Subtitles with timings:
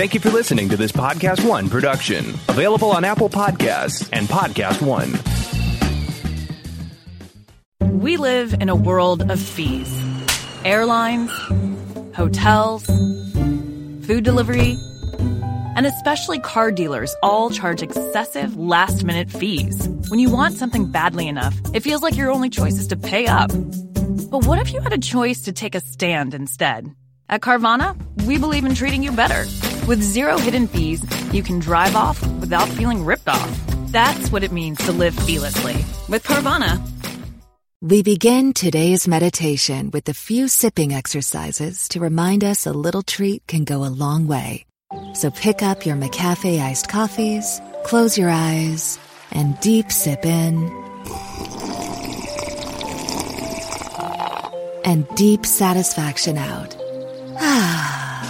[0.00, 4.80] Thank you for listening to this Podcast One production, available on Apple Podcasts and Podcast
[4.80, 5.12] One.
[8.00, 9.94] We live in a world of fees
[10.64, 11.30] airlines,
[12.14, 12.86] hotels,
[14.06, 14.78] food delivery,
[15.76, 19.86] and especially car dealers all charge excessive last minute fees.
[20.08, 23.26] When you want something badly enough, it feels like your only choice is to pay
[23.26, 23.50] up.
[23.50, 26.90] But what if you had a choice to take a stand instead?
[27.28, 29.44] At Carvana, we believe in treating you better.
[29.86, 33.66] With zero hidden fees, you can drive off without feeling ripped off.
[33.88, 35.74] That's what it means to live fearlessly
[36.08, 36.80] with Carvana.
[37.82, 43.46] We begin today's meditation with a few sipping exercises to remind us a little treat
[43.46, 44.66] can go a long way.
[45.14, 48.98] So pick up your McCafe iced coffees, close your eyes,
[49.32, 50.56] and deep sip in.
[54.84, 56.76] And deep satisfaction out.
[57.38, 58.29] Ah.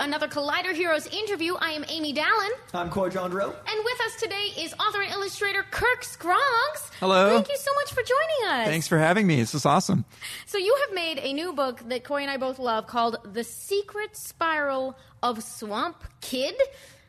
[0.00, 1.54] Another Collider Heroes interview.
[1.56, 2.50] I am Amy Dallen.
[2.72, 3.46] I'm Coy Jandreau.
[3.46, 6.90] And with us today is author and illustrator Kirk Scroggs.
[7.00, 7.34] Hello.
[7.34, 8.68] Thank you so much for joining us.
[8.68, 9.36] Thanks for having me.
[9.36, 10.04] This is awesome.
[10.46, 13.42] So, you have made a new book that Coy and I both love called The
[13.42, 16.54] Secret Spiral of Swamp Kid.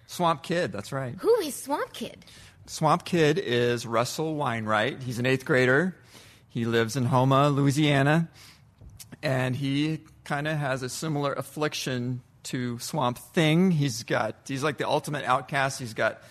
[0.08, 1.14] Swamp Kid, that's right.
[1.20, 2.26] Who is Swamp Kid?
[2.66, 5.04] Swamp Kid is Russell Weinwright.
[5.04, 5.96] He's an eighth grader.
[6.48, 8.30] He lives in Houma, Louisiana.
[9.22, 13.72] And he kind of has a similar affliction to Swamp Thing.
[13.72, 15.80] He's got, he's like the ultimate outcast.
[15.80, 16.22] He's got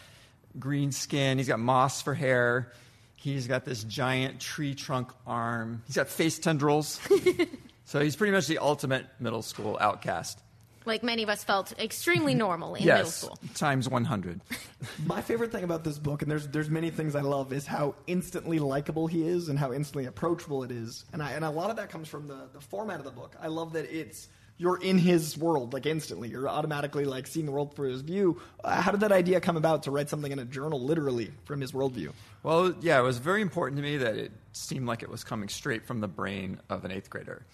[0.58, 2.72] green skin, he's got moss for hair.
[3.16, 5.82] He's got this giant tree trunk arm.
[5.86, 7.00] He's got face tendrils.
[7.84, 10.40] so he's pretty much the ultimate middle school outcast.
[10.84, 13.38] Like many of us felt extremely normal in middle yes, school.
[13.54, 14.40] times 100.
[15.06, 17.96] My favorite thing about this book, and there's there's many things I love, is how
[18.06, 21.04] instantly likable he is and how instantly approachable it is.
[21.12, 23.36] And I and a lot of that comes from the, the format of the book.
[23.40, 26.28] I love that it's you're in his world like instantly.
[26.28, 28.40] You're automatically like seeing the world through his view.
[28.62, 31.60] Uh, how did that idea come about to write something in a journal literally from
[31.60, 32.12] his worldview?
[32.42, 35.48] Well, yeah, it was very important to me that it seemed like it was coming
[35.48, 37.46] straight from the brain of an eighth grader.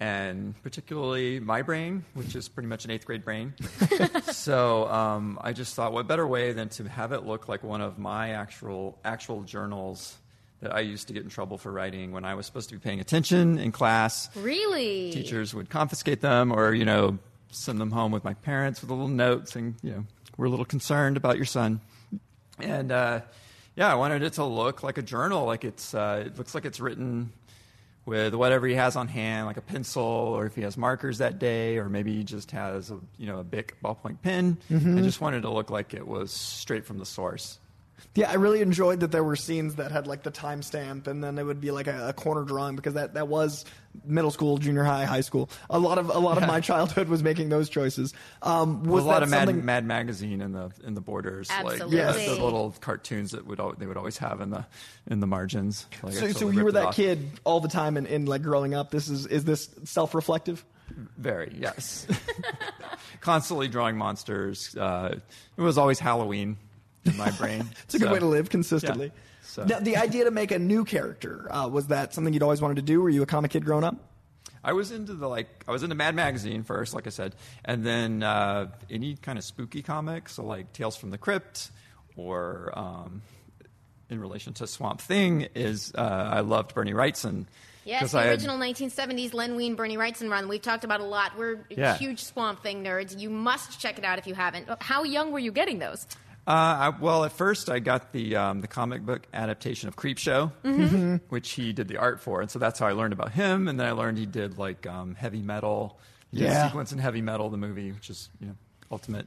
[0.00, 3.54] And particularly my brain, which is pretty much an eighth grade brain.
[4.32, 7.82] so um, I just thought, what better way than to have it look like one
[7.82, 10.16] of my actual actual journals
[10.60, 12.80] that I used to get in trouble for writing when I was supposed to be
[12.80, 14.28] paying attention in class.
[14.36, 15.10] Really?
[15.10, 17.18] Teachers would confiscate them, or you know,
[17.50, 20.04] send them home with my parents with a little note saying, you know,
[20.36, 21.80] we're a little concerned about your son.
[22.58, 23.20] And uh,
[23.76, 26.64] yeah, I wanted it to look like a journal, like it's uh, it looks like
[26.64, 27.32] it's written
[28.06, 31.38] with whatever he has on hand, like a pencil, or if he has markers that
[31.38, 34.58] day, or maybe he just has a you know a Bic ballpoint pen.
[34.98, 37.58] I just wanted it to look like it was straight from the source.
[38.14, 41.38] Yeah, I really enjoyed that there were scenes that had like the timestamp, and then
[41.38, 43.64] it would be like a, a corner drawing because that, that was
[44.04, 45.48] middle school, junior high, high school.
[45.68, 48.12] A lot of a lot of my childhood was making those choices.
[48.42, 49.64] Um, was a lot that of Mad, something?
[49.64, 51.98] Mad Magazine in the in the borders, Absolutely.
[51.98, 54.66] like the, the little cartoons that would al- they would always have in the
[55.06, 55.86] in the margins.
[56.02, 56.96] Like, so, so you were that off.
[56.96, 58.90] kid all the time, and, and like growing up.
[58.90, 60.64] This is is this self reflective?
[61.16, 62.06] Very yes,
[63.20, 64.74] constantly drawing monsters.
[64.76, 65.18] Uh,
[65.56, 66.56] it was always Halloween
[67.04, 67.64] in my brain.
[67.84, 69.06] It's a good way to live consistently.
[69.06, 69.12] Yeah.
[69.42, 72.60] So- Now, the idea to make a new character uh, was that something you'd always
[72.60, 73.00] wanted to do?
[73.02, 73.96] Were you a comic kid growing up?
[74.62, 77.34] I was into the like I was into Mad Magazine first, like I said,
[77.64, 81.70] and then uh, any kind of spooky comics, so like Tales from the Crypt,
[82.14, 83.22] or um,
[84.10, 87.46] in relation to Swamp Thing, is uh, I loved Bernie Wrightson.
[87.86, 90.46] Yes, the I had- original 1970s Len Wein, Bernie Wrightson run.
[90.46, 91.38] We've talked about a lot.
[91.38, 91.96] We're Yeah.
[91.96, 93.18] huge Swamp Thing nerds.
[93.18, 94.68] You must check it out if you haven't.
[94.80, 96.06] How young were you getting those?
[96.50, 100.50] Uh, I, well, at first I got the um, the comic book adaptation of Creepshow,
[100.64, 101.16] Mm-hmm.
[101.28, 103.68] which he did the art for, and so that's how I learned about him.
[103.68, 105.98] And then I learned he did like um, heavy metal,
[106.32, 106.64] he did Yeah.
[106.64, 108.54] a sequence in heavy metal, the movie, which is you know
[108.90, 109.26] ultimate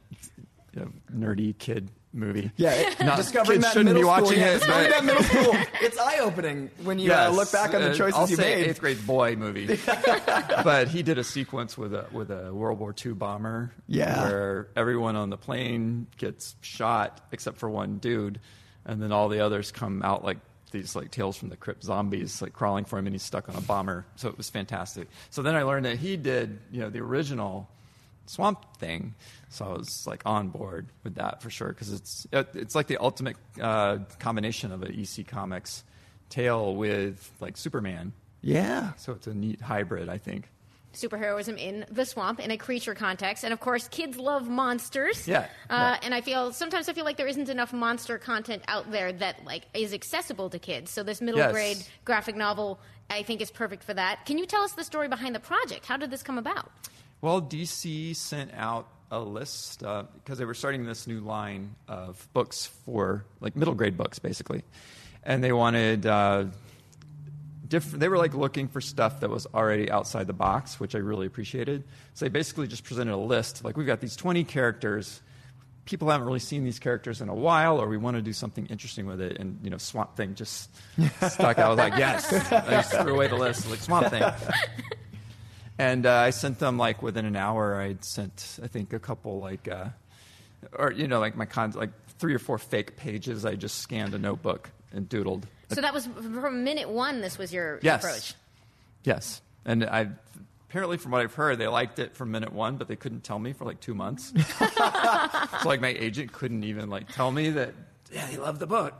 [0.75, 2.51] you know, nerdy kid movie.
[2.57, 4.59] Yeah, it- Not- discovering that shouldn't middle be watching school, it.
[4.61, 5.55] but- that middle school.
[5.81, 8.55] It's eye opening when you uh, look back on the uh, choices I'll you say
[8.55, 8.67] made.
[8.69, 9.77] Eighth grade boy movie,
[10.63, 14.23] but he did a sequence with a with a World War II bomber, Yeah.
[14.29, 18.39] where everyone on the plane gets shot except for one dude,
[18.85, 20.37] and then all the others come out like
[20.71, 23.55] these like tales from the crypt zombies like crawling for him, and he's stuck on
[23.55, 24.05] a bomber.
[24.15, 25.07] So it was fantastic.
[25.29, 27.69] So then I learned that he did you know the original
[28.25, 29.13] Swamp Thing.
[29.49, 32.87] So I was like on board with that for sure because it's it, it's like
[32.87, 35.83] the ultimate uh, combination of an EC Comics
[36.29, 38.13] tale with like Superman.
[38.41, 38.93] Yeah.
[38.97, 40.49] So it's a neat hybrid, I think.
[40.93, 45.27] superheroism in the swamp in a creature context, and of course, kids love monsters.
[45.27, 45.97] Yeah, Uh, yeah.
[46.03, 49.43] And I feel sometimes I feel like there isn't enough monster content out there that
[49.45, 50.91] like is accessible to kids.
[50.91, 51.51] So this middle Yes.
[51.51, 52.79] grade graphic novel,
[53.09, 54.25] I think, is perfect for that.
[54.25, 55.85] Can you tell us the story behind the project?
[55.85, 56.71] How did this come about?
[57.23, 62.27] Well, DC sent out a list uh, because they were starting this new line of
[62.33, 64.61] books for like middle grade books, basically,
[65.23, 66.05] and they wanted.
[66.05, 66.45] Uh,
[67.65, 70.97] Different, they were like looking for stuff that was already outside the box, which I
[70.97, 71.85] really appreciated.
[72.13, 73.63] So they basically just presented a list.
[73.63, 75.21] Like, we've got these 20 characters.
[75.85, 78.65] People haven't really seen these characters in a while, or we want to do something
[78.67, 79.39] interesting with it.
[79.39, 80.69] And, you know, Swamp Thing just
[81.29, 81.57] stuck.
[81.57, 82.31] I was like, yes.
[82.51, 83.67] I just threw away the list.
[83.69, 84.21] Like, Swamp Thing.
[85.79, 87.79] And uh, I sent them like within an hour.
[87.81, 89.85] I sent I think a couple like, uh,
[90.77, 91.89] or you know like my con like
[92.19, 93.45] three or four fake pages.
[93.45, 95.43] I just scanned a notebook and doodled.
[95.69, 97.21] So that was from minute one.
[97.21, 98.03] This was your Yes.
[98.03, 98.35] approach.
[99.03, 100.09] Yes, and I
[100.69, 103.39] apparently from what I've heard, they liked it from minute one, but they couldn't tell
[103.39, 104.31] me for like two months.
[104.59, 107.73] so like my agent couldn't even like tell me that
[108.11, 108.93] yeah he loved the book.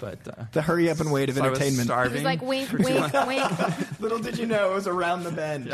[0.00, 1.82] But uh, The hurry up and wait of so I was entertainment.
[1.88, 2.12] It starving.
[2.14, 4.00] was like wink, for two wink, wink.
[4.00, 5.72] Little did you know it was around the bend.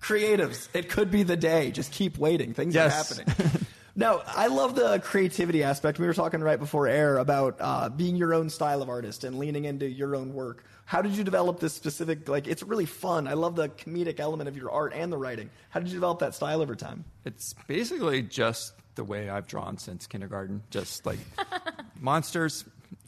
[0.00, 1.70] Creatives, it could be the day.
[1.70, 2.54] Just keep waiting.
[2.54, 3.18] Things Yes.
[3.18, 3.66] are happening.
[3.96, 5.98] no, I love the creativity aspect.
[5.98, 9.38] We were talking right before air about uh, being your own style of artist and
[9.38, 10.64] leaning into your own work.
[10.84, 12.28] How did you develop this specific?
[12.28, 13.26] Like, it's really fun.
[13.26, 15.50] I love the comedic element of your art and the writing.
[15.70, 17.04] How did you develop that style over time?
[17.24, 20.62] It's basically just the way I've drawn since kindergarten.
[20.70, 21.18] Just like
[22.00, 22.64] monsters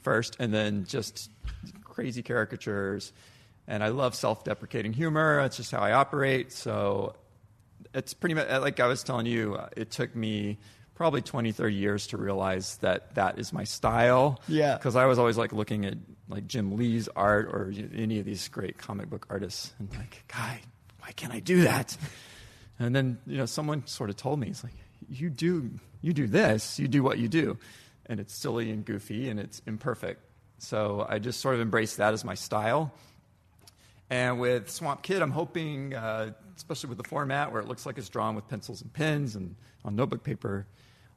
[0.08, 1.30] first, and then just
[1.84, 3.12] crazy caricatures.
[3.66, 5.42] And I love self-deprecating humor.
[5.42, 6.52] That's just how I operate.
[6.52, 7.14] So
[7.92, 9.56] it's pretty much like I was telling you.
[9.56, 10.56] uh, It took me
[10.94, 14.40] probably 20, 30 years to realize that that is my style.
[14.48, 14.74] Yeah.
[14.76, 15.94] Because I was always like looking at
[16.30, 20.58] like Jim Lee's art or any of these great comic book artists, and like, God,
[21.00, 21.94] why can't I do that?
[22.78, 24.74] And then you know, someone sort of told me, it's like,
[25.10, 25.70] you do,
[26.00, 27.58] you do this, you do what you do,
[28.08, 30.20] and it's silly and goofy and it's imperfect.
[30.58, 32.92] So I just sort of embrace that as my style.
[34.10, 37.98] And with Swamp Kid, I'm hoping, uh, especially with the format where it looks like
[37.98, 40.66] it's drawn with pencils and pens and on notebook paper,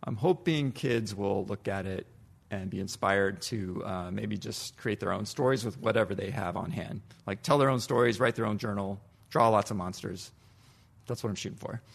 [0.03, 2.05] I'm hoping kids will look at it
[2.49, 6.57] and be inspired to uh, maybe just create their own stories with whatever they have
[6.57, 7.01] on hand.
[7.25, 8.99] Like tell their own stories, write their own journal,
[9.29, 10.31] draw lots of monsters.
[11.07, 11.81] That's what I'm shooting for.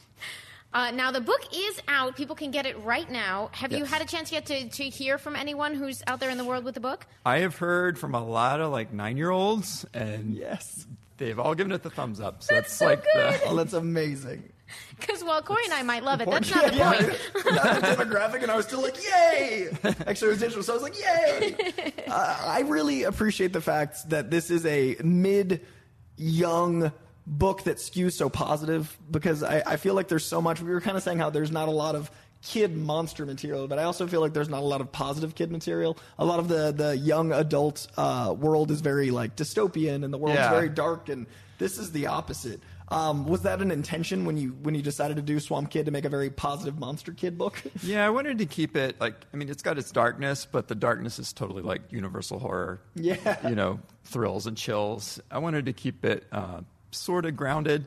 [0.72, 2.16] Uh, now the book is out.
[2.16, 3.48] People can get it right now.
[3.52, 6.36] Have you had a chance yet to, to hear from anyone who's out there in
[6.36, 7.06] the world with the book?
[7.24, 10.86] I have heard from a lot of like nine year olds, and Yes.
[11.16, 12.42] they've all given it the thumbs up.
[12.42, 13.40] So That's it's so like good.
[13.46, 14.52] Oh, that's amazing.
[14.98, 16.78] Because while Coy and I might love it, that's important.
[16.78, 17.20] not the point.
[17.46, 17.52] yeah.
[17.52, 20.76] Not the demographic, and I was still like, "Yay!" Actually, it was digital, so I
[20.76, 26.90] was like, "Yay!" uh, I really appreciate the fact that this is a mid-young
[27.26, 30.61] book that skews so positive because I, I feel like there's so much.
[30.61, 32.11] We were kind of saying how there's not a lot of
[32.43, 35.50] kid monster material, but I also feel like there's not a lot of positive kid
[35.50, 35.99] material.
[36.19, 40.19] A lot of the the young adult uh, world is very like dystopian, and the
[40.19, 40.50] world's Yeah.
[40.50, 41.26] very dark, and
[41.58, 42.61] this is the opposite.
[42.88, 45.90] Um, was that an intention when you when you decided to do Swamp Kid to
[45.90, 47.61] make a very positive monster kid book?
[47.82, 50.76] Yeah, I wanted to keep it like I mean, it's got its darkness, but the
[50.76, 52.81] darkness is totally like universal horror.
[52.94, 53.49] Yeah.
[53.49, 55.19] you know, thrills and chills.
[55.32, 56.61] I wanted to keep it uh,
[56.96, 57.87] sort of grounded,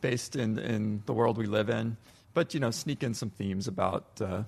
[0.00, 1.96] based in in the world we live in,
[2.34, 4.42] but you know, sneak in some themes about uh,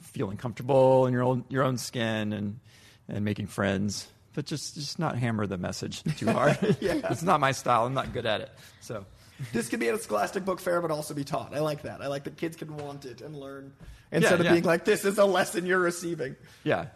[0.00, 2.60] feeling comfortable in your own your own skin and
[3.08, 4.06] and making friends.
[4.34, 6.58] But just just not hammer the message too hard.
[6.80, 7.86] It's not my style.
[7.86, 8.50] I'm not good at it.
[8.80, 9.04] So.
[9.52, 11.54] this could be at a Scholastic Book Fair, but also be taught.
[11.54, 12.00] I like that.
[12.00, 13.72] I like that kids can want it and learn
[14.12, 14.52] instead of yeah.
[14.52, 16.86] being like, "This is a lesson you're receiving." Yeah,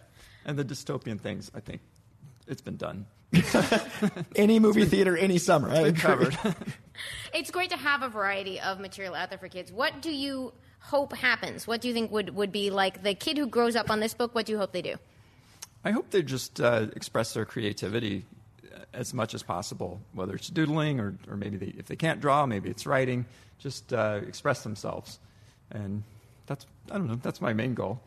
[0.44, 1.50] and the dystopian things.
[1.54, 1.80] I think
[2.46, 3.06] it's been done.
[4.36, 5.70] Any movie theater, any summer.
[5.70, 6.00] I agree.
[6.00, 6.38] Covered.
[7.32, 9.70] It's great to have a variety of material out there for kids.
[9.70, 11.66] What do you hope happens?
[11.66, 14.14] What do you think would, would be like the kid who grows up on this
[14.14, 14.34] book?
[14.34, 14.96] What do you hope they do?
[15.84, 18.24] I hope they just uh, express their creativity
[18.74, 22.20] uh, as much as possible, whether it's doodling or, or maybe they, if they can't
[22.20, 23.26] draw, maybe it's writing.
[23.58, 25.18] Just uh, express themselves,
[25.70, 26.04] and
[26.46, 27.18] that's I don't know.
[27.20, 28.00] That's my main goal.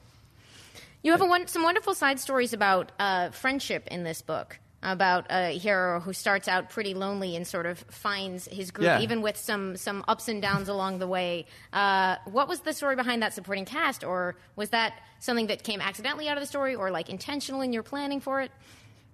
[1.04, 4.60] You have a one, some wonderful side stories about uh, friendship in this book.
[4.84, 9.00] About a hero who starts out pretty lonely and sort of finds his group, Yeah.
[9.02, 11.46] even with some some ups and downs along the way.
[11.72, 15.82] Uh, what was the story behind that supporting cast, or was that something that came
[15.82, 18.52] accidentally out of the story, or like intentional in your planning for it?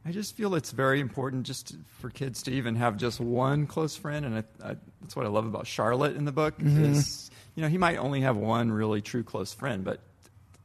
[0.06, 3.98] I just feel it's very important just for kids to even have just one close
[3.98, 6.54] friend, and I, I, that's what I love about Charlotte in the book.
[6.64, 10.00] Is you know he might only have one really true close friend, but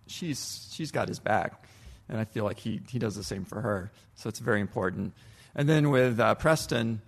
[0.07, 1.65] she's she's got his back,
[2.13, 3.91] and I feel like he he does the same for her.
[4.15, 5.15] So it's very important.
[5.57, 7.01] And then with uh, Preston,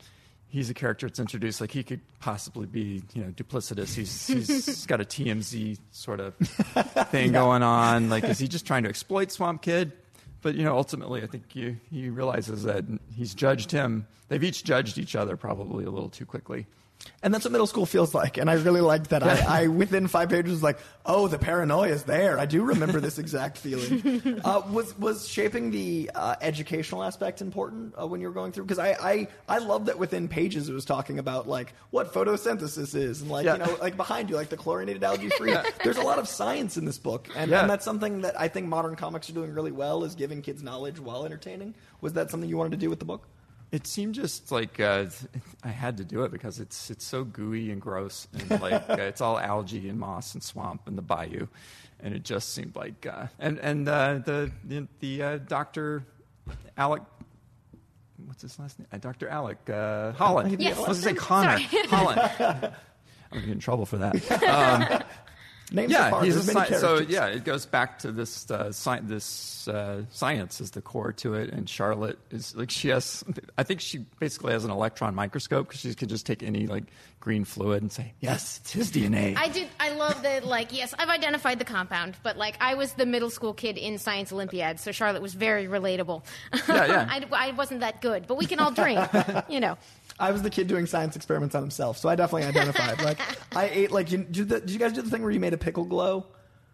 [0.48, 3.94] he's a character that's introduced like he could possibly be you know duplicitous.
[3.94, 6.34] He's he's got a TMZ sort of
[7.10, 8.08] thing going on.
[8.08, 9.92] Like, is he just trying to exploit Swamp Kid?
[10.40, 12.84] But you know, ultimately, I think he, he realizes that
[13.14, 14.06] he's judged him.
[14.28, 16.66] They've each judged each other probably a little too quickly.
[17.22, 18.36] And that's what middle school feels like.
[18.38, 19.22] And I really liked that.
[19.22, 22.38] I, I within five pages was like, oh, the paranoia is there.
[22.38, 24.40] I do remember this exact feeling.
[24.44, 28.64] Uh, was was shaping the uh, educational aspect important uh, when you were going through?
[28.64, 32.94] Because I, I I love that within pages it was talking about like what photosynthesis
[32.94, 33.54] is and like Yeah.
[33.54, 35.54] you know like behind you like the chlorinated algae free.
[35.82, 37.60] There's a lot of science in this book, and, Yeah.
[37.62, 40.62] and that's something that I think modern comics are doing really well is giving kids
[40.62, 41.74] knowledge while entertaining.
[42.02, 43.26] Was that something you wanted to do with the book?
[43.74, 45.06] It seemed just like uh,
[45.64, 48.94] I had to do it because it's it's so gooey and gross, and like uh,
[49.00, 51.48] it's all algae and moss and swamp and the bayou,
[51.98, 56.04] and it just seemed like uh, and and uh, the the, the uh, Doctor
[56.76, 57.02] Alec.
[58.24, 58.86] What's his last name?
[58.92, 59.26] Uh, Dr.
[59.26, 60.62] Alec uh, Holland.
[60.62, 60.76] Yes.
[60.78, 61.58] I was going to say Connor.
[61.58, 61.86] Sorry.
[61.88, 62.20] Holland.
[62.30, 62.60] I'm
[63.32, 65.04] going to get in trouble for that.
[65.72, 68.68] Names yeah, are he's a There's sci- so yeah, it goes back to this uh,
[68.68, 73.24] sci- this uh, science is the core to it, and Charlotte is like she has.
[73.56, 76.84] I think she basically has an electron microscope because she can just take any like
[77.24, 79.34] green fluid and say, yes, it's his DNA.
[79.36, 79.68] I did.
[79.80, 80.46] I love that.
[80.46, 83.96] Like, yes, I've identified the compound, but like, I was the middle school kid in
[83.96, 86.22] science Olympiad, so Charlotte was very relatable.
[86.68, 87.08] Yeah, yeah.
[87.32, 89.00] I, I wasn't that good, but we can all drink.
[89.48, 89.78] you know.
[90.18, 93.02] I was the kid doing science experiments on himself, so I definitely identified.
[93.02, 93.18] like
[93.56, 95.54] I ate like you, did, the, did you guys do the thing where you made
[95.54, 96.26] a pickle glow?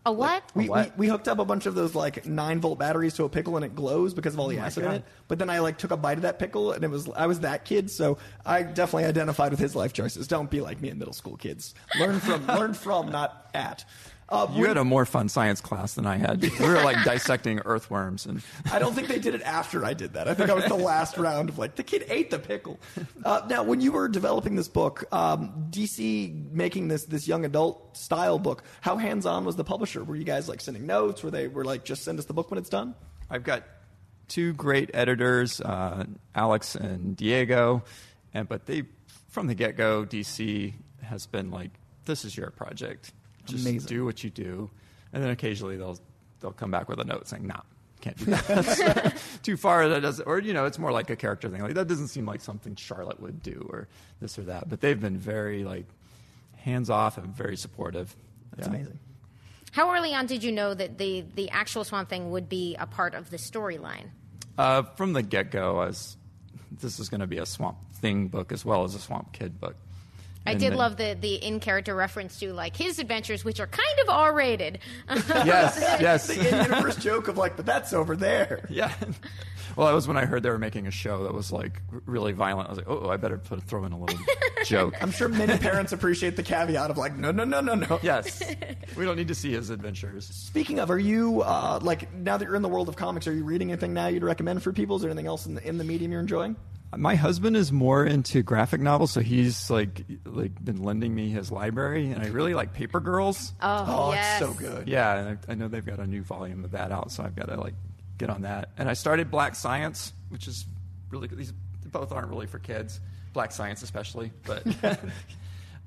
[0.07, 0.43] A what?
[0.55, 0.97] We, we, what?
[0.97, 3.65] we hooked up a bunch of those like nine volt batteries to a pickle and
[3.65, 5.05] it glows because of all the acid in it.
[5.29, 7.41] But then I like took a bite of that pickle and it was I was
[7.41, 8.17] that kid, so
[8.47, 10.27] I definitely identified with his life choices.
[10.27, 11.75] Don't be like me in middle school kids.
[11.99, 13.85] Learn from learn from, not at.
[14.31, 16.41] Uh, you when- had a more fun science class than I had.
[16.61, 20.13] We were like dissecting earthworms and I don't think they did it after I did
[20.13, 20.29] that.
[20.29, 22.79] I think I was the last round of like the kid ate the pickle.
[23.25, 27.97] Uh, now, when you were developing this book, um, DC making this this young adult
[27.97, 30.05] style book, how hands on was the publisher?
[30.05, 31.23] Were you guys like sending notes?
[31.23, 32.95] Were they were like just send us the book when it's done?
[33.29, 33.65] I've got
[34.29, 37.83] two great editors, uh, Alex and Diego,
[38.33, 38.85] and but they
[39.29, 41.71] from the get go, DC has been like,
[42.05, 43.13] "This is your project.
[43.47, 43.89] Just Amazing.
[43.89, 44.71] do what you do,"
[45.13, 45.99] and then occasionally they'll
[46.41, 47.61] they'll come back with a note saying, "No."
[48.01, 49.21] Can't do that.
[49.43, 49.87] Too far.
[49.91, 51.61] That doesn't, or you know, it's more like a character thing.
[51.61, 53.89] Like that doesn't seem like something Charlotte would do, or
[54.23, 54.69] this or that.
[54.71, 55.85] But they've been very like
[56.57, 58.17] hands off and very supportive.
[58.57, 58.75] That's Yeah.
[58.75, 58.99] amazing.
[59.73, 62.87] How early on did you know that the the actual Swamp Thing would be a
[62.87, 64.07] part of the storyline?
[64.57, 66.17] Uh, from the get go, I was
[66.81, 69.61] this is going to be a Swamp Thing book as well as a Swamp Kid
[69.61, 69.77] book.
[70.47, 73.67] I did then- love the the in character reference to like his adventures, which are
[73.67, 74.79] kind of R rated.
[75.29, 78.67] Yes, yes, The in-universe joke of like, but that's over there.
[78.71, 78.93] yeah.
[79.77, 82.33] Well, that was when I heard they were making a show that was like really
[82.33, 82.69] violent.
[82.69, 84.19] I was like, oh, I better put throw in a little
[84.65, 84.95] joke.
[85.01, 88.01] I'm sure many parents appreciate the caveat of like, no, no, no, no, no.
[88.03, 88.43] Yes,
[88.97, 90.27] we don't need to see his adventures.
[90.27, 93.27] Speaking of, are you uh, like now that you're in the world of comics?
[93.29, 94.97] Are you reading anything now you'd recommend for people?
[94.97, 96.57] Is there anything else in the, in the medium you're enjoying?
[96.97, 101.53] My husband is more into graphic novels, so he's like like been lending me his
[101.53, 103.53] library, and I really like Paper Girls.
[103.63, 104.41] Oh, Oh, yes.
[104.43, 104.89] it's so good.
[104.89, 107.37] Yeah, and I, I know they've got a new volume of that out, so I've
[107.37, 107.75] got to like
[108.19, 108.71] get on that.
[108.77, 110.65] And I started Black Science, which is
[111.11, 111.39] really good.
[111.39, 111.53] These
[111.87, 112.99] both aren't really for kids,
[113.35, 114.67] Black Science especially, but.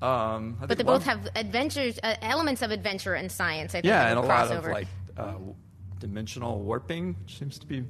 [0.00, 3.72] um, I But think they one- both have adventures, uh, elements of adventure and science.
[3.74, 4.58] I think yeah, and the a lot crossover.
[4.58, 5.34] of like uh,
[5.98, 7.84] dimensional warping, which seems to be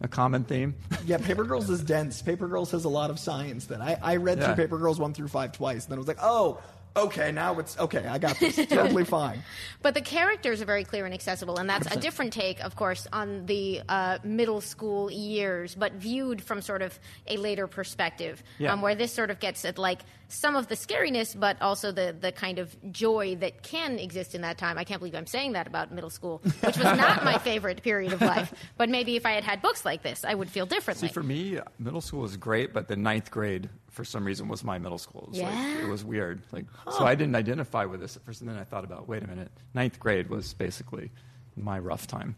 [0.00, 0.74] a common theme.
[1.06, 2.20] Yeah, Paper Girls is dense.
[2.22, 4.46] Paper Girls has a lot of science that I, I read Yeah.
[4.46, 6.60] through Paper Girls one through five twice, and then I was like, oh,
[6.96, 8.06] okay, now it's okay.
[8.06, 8.56] I got this.
[8.68, 9.42] totally fine.
[9.82, 13.06] But the characters are very clear and accessible, and that's a different take, of course,
[13.12, 18.72] on the uh, middle school years, but viewed from sort of a later perspective, Yeah.
[18.72, 20.00] um, where this sort of gets at like
[20.32, 24.40] some of the scariness, but also the the kind of joy that can exist in
[24.42, 24.78] that time.
[24.78, 28.12] I can't believe I'm saying that about middle school, which was not my favorite period
[28.12, 28.52] of life.
[28.76, 31.08] But maybe if I had had books like this, I would feel differently.
[31.08, 34.62] See, for me, middle school was great, but the ninth grade, for some reason, was
[34.64, 35.24] my middle school.
[35.24, 35.84] It was, like, Yeah.
[35.84, 36.42] it was weird.
[36.52, 39.22] Like, so I didn't identify with this at first, and then I thought about, wait
[39.22, 41.10] a minute, ninth grade was basically
[41.56, 42.36] my rough time.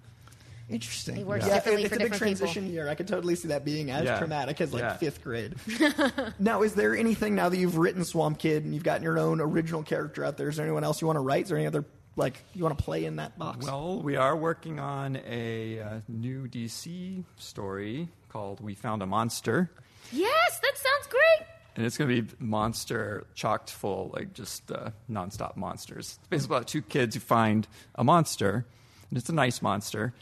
[0.69, 1.19] Interesting.
[1.19, 2.47] It works yeah, differently it- for it's a big different people.
[2.47, 2.89] transition year.
[2.89, 4.19] I could totally see that being as Yeah.
[4.19, 4.97] traumatic as like Yeah.
[4.97, 5.55] fifth grade.
[6.39, 9.41] now, is there anything now that you've written Swamp Kid and you've gotten your own
[9.41, 10.49] original character out there?
[10.49, 11.45] Is there anyone else you want to write?
[11.45, 11.85] Is there any other
[12.17, 13.65] like you want to play in that box?
[13.67, 19.71] Well, we are working on a uh, new DC story called We Found a Monster.
[20.13, 21.49] yes, that sounds great.
[21.75, 26.19] And it's going to be monster chocked full, like just uh, nonstop monsters.
[26.21, 28.67] It's basically about two kids who find a monster,
[29.09, 30.13] and it's a nice monster,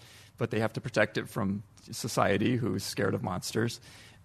[0.40, 3.78] but they have to protect it from society who's scared of monsters.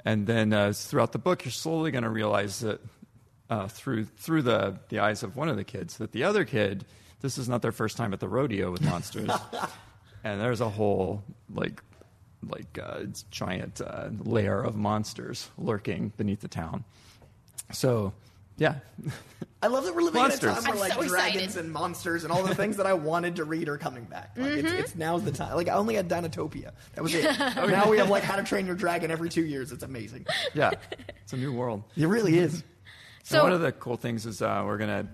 [0.05, 2.79] And then uh, throughout the book, you're slowly going to realize that
[3.49, 6.85] uh, through through the the eyes of one of the kids that the other kid,
[7.19, 9.29] this is not their first time at the rodeo with monsters,
[10.23, 11.21] and there's a whole
[11.53, 11.83] like
[12.47, 16.85] like uh, giant uh, layer of monsters lurking beneath the town.
[17.73, 18.13] So,
[18.57, 18.75] yeah,
[19.61, 20.43] I love that we're living Monsters.
[20.43, 21.65] in a time where I'm like so dragons excited.
[21.65, 24.31] and monsters and all the things that I wanted to read are coming back.
[24.37, 24.77] Like it's, Mm-hmm.
[24.79, 25.55] it's now's the time.
[25.55, 26.71] Like I only had Dinotopia.
[26.93, 27.25] That was it.
[27.57, 29.71] Oh, now we have like How to Train Your Dragon every two years.
[29.71, 30.25] It's amazing.
[30.53, 30.71] yeah,
[31.23, 31.83] it's a new world.
[31.97, 32.63] It really is.
[33.23, 35.07] So and one of the cool things is uh, we're gonna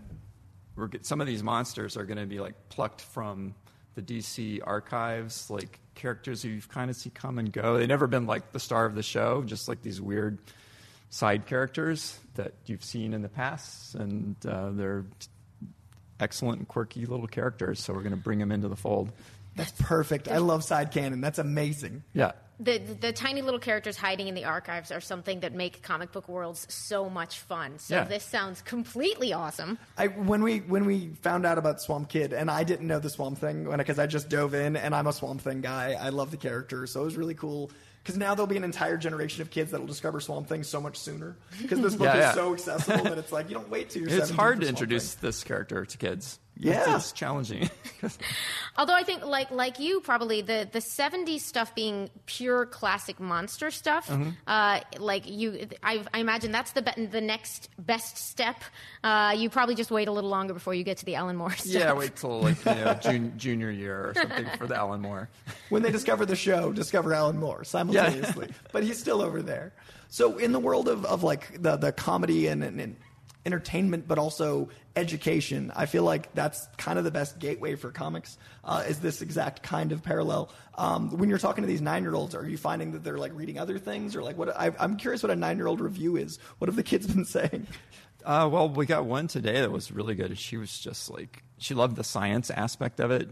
[0.76, 3.56] we're get, some of these monsters are gonna be like plucked from
[3.96, 7.78] the DC archives, like characters who you've kind of see come and go.
[7.78, 10.40] They've never been like the star of the show, just like these weird
[11.12, 15.06] side characters that you've seen in the past, and uh, they're
[16.20, 17.80] excellent and quirky little characters.
[17.80, 19.12] So we're gonna bring them into the fold.
[19.56, 20.28] That's perfect.
[20.30, 21.22] I love side canon.
[21.22, 22.04] That's amazing.
[22.14, 22.32] Yeah.
[22.60, 26.30] the the tiny little characters hiding in the archives are something that make comic book
[26.30, 27.78] worlds so much fun.
[27.80, 28.04] So Yeah.
[28.06, 29.78] this sounds completely awesome.
[29.98, 33.10] I when we when we found out about Swamp Kid, and I didn't know the
[33.10, 35.94] Swamp Thing because I just dove in, and I'm a Swamp Thing guy.
[36.00, 37.72] I love the character, so it was really cool.
[38.04, 40.98] Because now there'll be an entire generation of kids that'll discover Swamp Thing so much
[40.98, 41.38] sooner.
[41.62, 42.34] Because this book Yeah, is yeah.
[42.34, 44.12] so accessible that it's like you don't wait till you're.
[44.20, 45.28] It's hard to introduce Thing.
[45.28, 46.40] this character to kids.
[46.62, 46.96] Yeah.
[46.96, 47.70] It's, it's challenging.
[48.78, 53.72] Although I think, like like you, probably the the '70s stuff being pure classic monster
[53.72, 54.08] stuff.
[54.08, 54.30] Mm-hmm.
[54.46, 58.64] Uh, like you, I, I imagine that's the be- the next best step.
[59.04, 61.52] Uh, you probably just wait a little longer before you get to the Alan Moore
[61.52, 61.74] stuff.
[61.74, 65.30] yeah, wait till like you know, jun- junior year or something for the Alan Moore.
[65.70, 68.50] when they discover the show, discover Alan Moore simultaneously.
[68.72, 69.74] but he's still over there.
[70.10, 72.96] So in the world of, of like the, the comedy and, and, and
[73.46, 78.38] entertainment, but also education, I feel like that's kind of the best gateway for comics.
[78.64, 80.52] Uh, is this exact kind of parallel?
[80.78, 83.32] Um, when you're talking to these nine year olds, are you finding that they're like
[83.36, 84.56] reading other things, or like what?
[84.56, 86.40] I, I'm curious what a nine year old review is.
[86.60, 87.68] What have the kids been saying?
[88.24, 90.38] Uh, well, we got one today that was really good.
[90.38, 93.30] She was just like she loved the science aspect of it,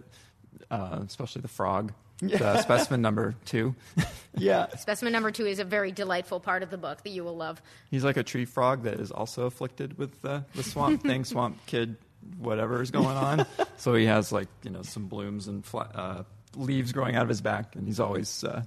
[0.72, 3.76] uh, especially the frog, the specimen number two.
[4.38, 4.68] Yeah.
[4.78, 7.62] Specimen number two is a very delightful part of the book that you will love.
[7.92, 11.58] He's like a tree frog that is also afflicted with the, the swamp thing, swamp
[11.66, 11.96] kid,
[12.38, 13.46] whatever is going on.
[13.78, 16.24] so he has like you know some blooms and fla- uh,
[16.56, 18.64] leaves growing out of his back, and he's always uh,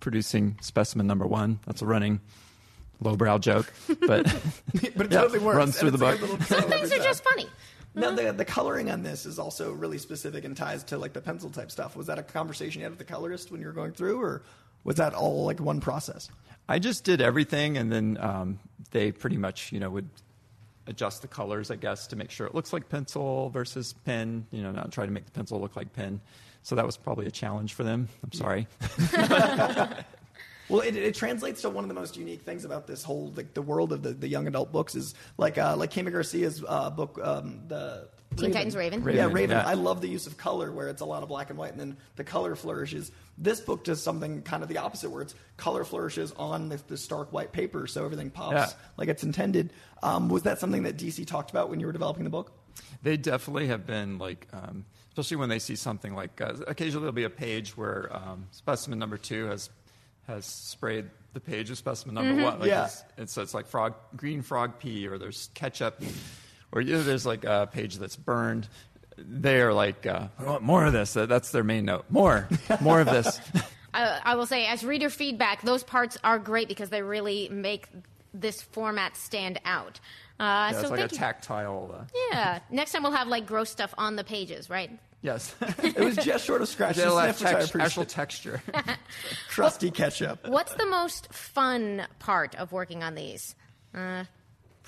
[0.00, 1.58] producing specimen number one.
[1.66, 2.20] That's a running
[3.00, 3.72] lowbrow joke,
[4.06, 4.24] but
[4.96, 5.56] but it Yeah, totally works.
[5.56, 6.20] runs through the book.
[6.20, 7.46] good Some things are just funny.
[7.96, 11.20] Now the the coloring on this is also really specific and ties to like the
[11.20, 11.96] pencil type stuff.
[11.96, 14.42] Was that a conversation you had with the colorist when you were going through, or
[14.84, 16.30] was that all like one process?
[16.68, 18.58] I just did everything, and then um,
[18.90, 20.08] they pretty much, you know, would
[20.86, 24.46] adjust the colors, I guess, to make sure it looks like pencil versus pen.
[24.50, 26.20] You know, not try to make the pencil look like pen.
[26.62, 28.08] So that was probably a challenge for them.
[28.22, 28.66] I'm sorry.
[30.68, 33.52] Well, it, it translates to one of the most unique things about this whole like
[33.52, 36.90] the world of the, the young adult books is like uh, like Kami Garcia's uh,
[36.90, 39.00] book, um, the Teen Titans Raven.
[39.02, 39.56] Yeah, Raven, Raven.
[39.56, 39.66] yeah.
[39.66, 41.80] I love the use of color where it's a lot of black and white, and
[41.80, 43.10] then the color flourishes.
[43.38, 46.96] This book does something kind of the opposite, where it's color flourishes on the, the
[46.96, 48.68] stark white paper, so everything pops Yeah.
[48.96, 49.72] like it's intended.
[50.02, 52.52] Um, was that something that DC talked about when you were developing the book?
[53.02, 57.12] They definitely have been like, um, especially when they see something like, uh, occasionally there'll
[57.12, 59.70] be a page where um, specimen number two has
[60.26, 62.58] has sprayed the page of specimen number one.
[62.58, 62.86] Like Yeah.
[62.86, 66.00] it's, it's, so it's like frog, green frog pee, or there's ketchup,
[66.74, 68.68] or you know, there's like a page that's burned.
[69.16, 71.14] They are like, uh, I want more of this.
[71.14, 72.04] That's their main note.
[72.10, 72.46] More,
[72.82, 73.40] more of this.
[73.94, 77.86] I, I will say, as reader feedback, those parts are great because they really make
[78.34, 80.00] this format stand out.
[80.40, 81.18] Uh, Yeah, so it's like a thank you.
[81.18, 81.94] tactile.
[81.96, 82.58] Uh, Yeah.
[82.70, 84.90] Next time we'll have like gross stuff on the pages, right?
[85.22, 88.04] yes, It was just short of scratch and They'll have sniff, which I text- actual
[88.04, 88.62] texture.
[89.48, 90.46] Crusty ketchup.
[90.48, 93.54] What's the most fun part of working on these?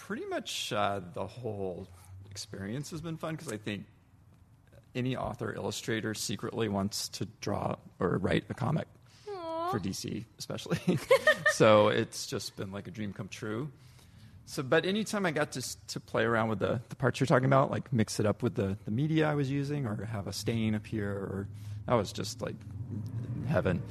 [0.06, 1.88] Pretty much uh, the whole
[2.30, 3.86] experience has been fun because I think
[4.94, 8.86] any author illustrator secretly wants to draw or write a comic
[9.24, 10.78] for DC, especially.
[11.50, 13.68] so it's just been like a dream come true.
[14.44, 17.46] So, but anytime I got to to play around with the, the parts you're talking
[17.46, 20.32] about, like mix it up with the, the media I was using, or have a
[20.32, 21.48] stain appear, or
[21.88, 22.54] that was just like
[23.46, 23.82] heaven.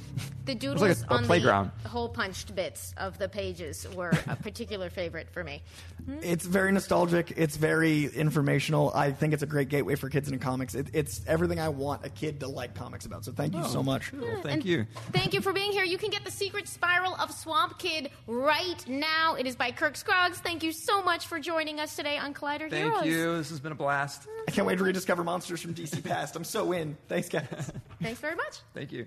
[0.44, 1.70] The was doodles like a- a on playground.
[1.82, 5.62] the hole punched bits of the pages were a particular favorite for me.
[6.04, 6.18] Hmm?
[6.22, 7.32] It's very nostalgic.
[7.36, 8.92] It's very informational.
[8.94, 10.74] I think it's a great gateway for kids into comics.
[10.74, 13.24] It, it's everything I want a kid to like comics about.
[13.24, 13.82] So thank you so oh.
[13.82, 14.12] much.
[14.12, 14.86] Well, hmm, thank And you.
[15.12, 15.84] Thank you for being here.
[15.84, 19.34] You can get The Secret Spiral of Swamp Kid right now.
[19.34, 20.38] It is by Kirk Scroggs.
[20.38, 23.00] Thank you so much for joining us today on Collider Thank Heroes.
[23.00, 23.36] Thank you.
[23.36, 24.28] This has been a blast.
[24.48, 26.36] I can't wait to rediscover monsters from DC past.
[26.36, 26.96] I'm so in.
[27.08, 27.72] Thanks, guys.
[28.02, 28.60] Thanks very much.
[28.74, 29.06] Thank you.